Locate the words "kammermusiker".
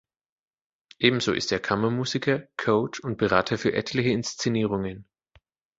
1.59-2.47